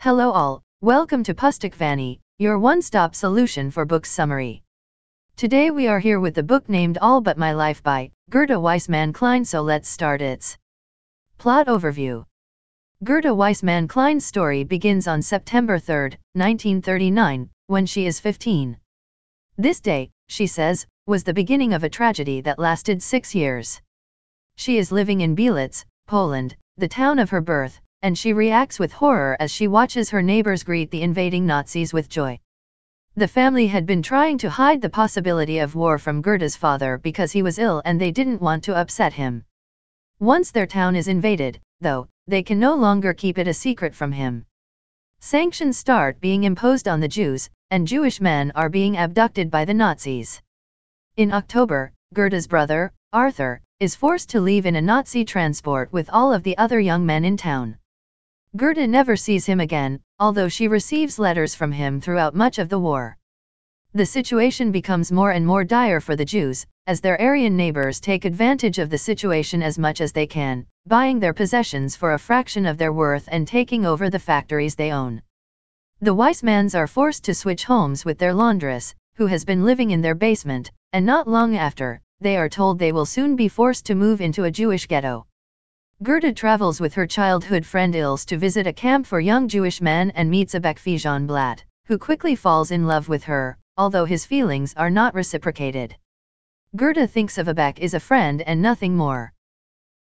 [0.00, 4.62] Hello all, welcome to Pustakvani, your one-stop solution for book summary.
[5.34, 9.12] Today we are here with the book named All But My Life by Gerda Weissmann
[9.12, 10.56] Klein so let's start its
[11.36, 12.24] plot overview.
[13.02, 18.78] Gerda Weissmann Klein's story begins on September 3, 1939, when she is 15.
[19.56, 23.82] This day, she says, was the beginning of a tragedy that lasted six years.
[24.54, 28.92] She is living in Bielitz, Poland, the town of her birth, and she reacts with
[28.92, 32.38] horror as she watches her neighbors greet the invading Nazis with joy.
[33.16, 37.32] The family had been trying to hide the possibility of war from Gerda's father because
[37.32, 39.44] he was ill and they didn't want to upset him.
[40.20, 44.12] Once their town is invaded, though, they can no longer keep it a secret from
[44.12, 44.46] him.
[45.18, 49.74] Sanctions start being imposed on the Jews, and Jewish men are being abducted by the
[49.74, 50.40] Nazis.
[51.16, 56.32] In October, Gerda's brother, Arthur, is forced to leave in a Nazi transport with all
[56.32, 57.76] of the other young men in town.
[58.56, 62.78] Gerda never sees him again, although she receives letters from him throughout much of the
[62.78, 63.16] war.
[63.92, 68.24] The situation becomes more and more dire for the Jews, as their Aryan neighbors take
[68.24, 72.64] advantage of the situation as much as they can, buying their possessions for a fraction
[72.64, 75.20] of their worth and taking over the factories they own.
[76.00, 80.00] The Weissmanns are forced to switch homes with their laundress, who has been living in
[80.00, 83.94] their basement, and not long after, they are told they will soon be forced to
[83.94, 85.26] move into a Jewish ghetto.
[86.00, 90.12] Gerda travels with her childhood friend Ilse to visit a camp for young Jewish men
[90.12, 94.90] and meets Abek Feigenblatt, who quickly falls in love with her, although his feelings are
[94.90, 95.96] not reciprocated.
[96.76, 99.32] Gerda thinks of Abek as a friend and nothing more.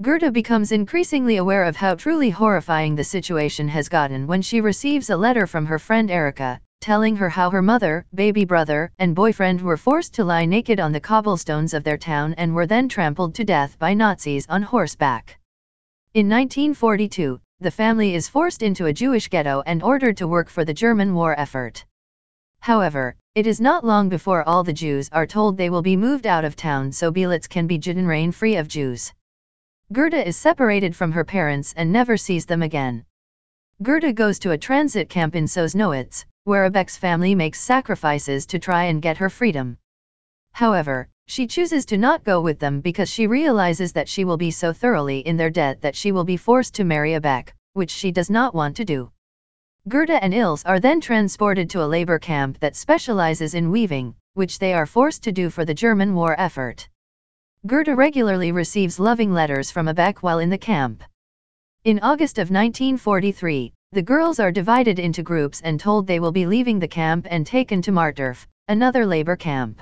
[0.00, 5.10] Gerda becomes increasingly aware of how truly horrifying the situation has gotten when she receives
[5.10, 9.60] a letter from her friend Erika, telling her how her mother, baby brother, and boyfriend
[9.60, 13.34] were forced to lie naked on the cobblestones of their town and were then trampled
[13.34, 15.39] to death by Nazis on horseback.
[16.12, 20.64] In 1942, the family is forced into a Jewish ghetto and ordered to work for
[20.64, 21.84] the German war effort.
[22.58, 26.26] However, it is not long before all the Jews are told they will be moved
[26.26, 29.12] out of town so Bielitz can be Judenrein free of Jews.
[29.92, 33.04] Gerda is separated from her parents and never sees them again.
[33.80, 38.86] Gerda goes to a transit camp in Sosnowitz, where Abek's family makes sacrifices to try
[38.86, 39.78] and get her freedom.
[40.50, 44.50] However, she chooses to not go with them because she realizes that she will be
[44.50, 48.10] so thoroughly in their debt that she will be forced to marry Abek, which she
[48.10, 49.12] does not want to do.
[49.88, 54.58] Gerda and Ilse are then transported to a labor camp that specializes in weaving, which
[54.58, 56.88] they are forced to do for the German war effort.
[57.64, 61.04] Gerda regularly receives loving letters from Abek while in the camp.
[61.84, 66.46] In August of 1943, the girls are divided into groups and told they will be
[66.46, 69.80] leaving the camp and taken to Marzdorf, another labor camp.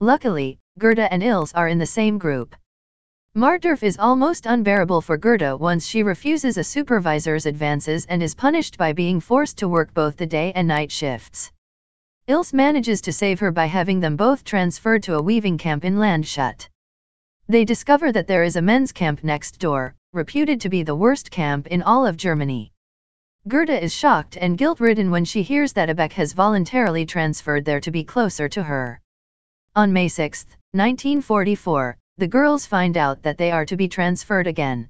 [0.00, 2.54] Luckily, Gerda and Ilse are in the same group.
[3.34, 8.78] Marzdorf is almost unbearable for Gerda once she refuses a supervisor's advances and is punished
[8.78, 11.50] by being forced to work both the day and night shifts.
[12.28, 15.96] Ilse manages to save her by having them both transferred to a weaving camp in
[15.96, 16.68] Landshut.
[17.48, 21.32] They discover that there is a men's camp next door, reputed to be the worst
[21.32, 22.72] camp in all of Germany.
[23.48, 27.90] Gerda is shocked and guilt-ridden when she hears that Abek has voluntarily transferred there to
[27.90, 29.00] be closer to her.
[29.76, 34.88] On May 6, 1944, the girls find out that they are to be transferred again.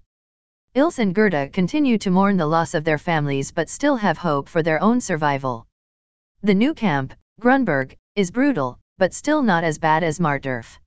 [0.74, 4.48] Ilse and Gerda continue to mourn the loss of their families but still have hope
[4.48, 5.66] for their own survival.
[6.42, 10.78] The new camp, Grunberg, is brutal, but still not as bad as Marzdorf.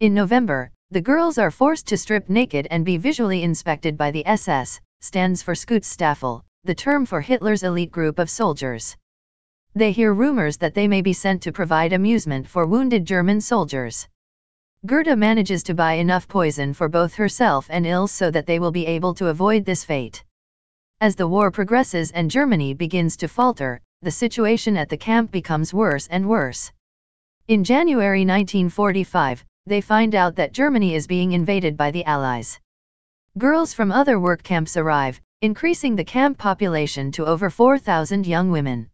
[0.00, 4.26] In November, the girls are forced to strip naked and be visually inspected by the
[4.26, 8.96] SS, stands for Schutzstaffel, the term for Hitler's elite group of soldiers.
[9.74, 14.06] They hear rumors that they may be sent to provide amusement for wounded German soldiers.
[14.84, 18.70] Gerda manages to buy enough poison for both herself and Ilse so that they will
[18.70, 20.22] be able to avoid this fate.
[21.00, 25.72] As the war progresses and Germany begins to falter, the situation at the camp becomes
[25.72, 26.70] worse and worse.
[27.48, 32.60] In January 1945, they find out that Germany is being invaded by the Allies.
[33.38, 38.90] Girls from other work camps arrive, increasing the camp population to over 4,000 young women.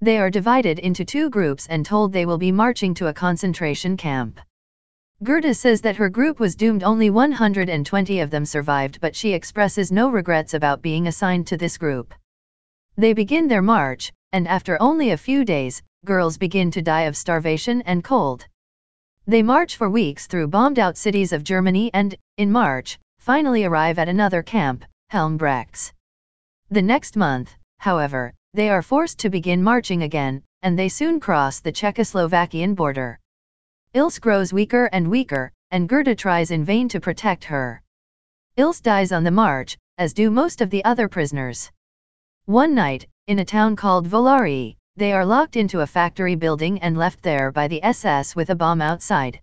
[0.00, 3.96] They are divided into two groups and told they will be marching to a concentration
[3.96, 4.40] camp.
[5.22, 9.90] Gerda says that her group was doomed only 120 of them survived but she expresses
[9.90, 12.12] no regrets about being assigned to this group.
[12.98, 17.16] They begin their march, and after only a few days, girls begin to die of
[17.16, 18.46] starvation and cold.
[19.26, 24.08] They march for weeks through bombed-out cities of Germany and, in March, finally arrive at
[24.08, 25.92] another camp, Helmbrechts.
[26.70, 31.60] The next month, however, they are forced to begin marching again, and they soon cross
[31.60, 33.18] the Czechoslovakian border.
[33.92, 37.82] Ilse grows weaker and weaker, and Gerda tries in vain to protect her.
[38.56, 41.70] Ilse dies on the march, as do most of the other prisoners.
[42.46, 46.96] One night, in a town called Volary, they are locked into a factory building and
[46.96, 49.38] left there by the SS with a bomb outside.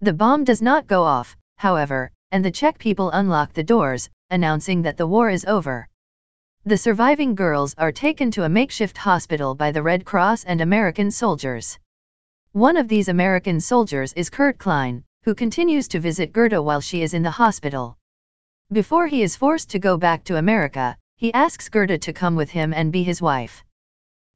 [0.00, 4.82] The bomb does not go off, however, and the Czech people unlock the doors, announcing
[4.82, 5.88] that the war is over.
[6.68, 11.10] The surviving girls are taken to a makeshift hospital by the Red Cross and American
[11.10, 11.78] soldiers.
[12.52, 17.00] One of these American soldiers is Kurt Klein, who continues to visit Gerda while she
[17.00, 17.96] is in the hospital.
[18.70, 22.50] Before he is forced to go back to America, he asks Gerda to come with
[22.50, 23.64] him and be his wife.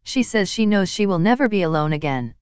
[0.02, 2.32] She says she knows she will never be alone again.